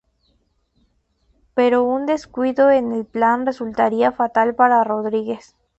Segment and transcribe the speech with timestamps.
[1.53, 5.55] Pero un descuido en el plan resultaría fatal para Rodríguez.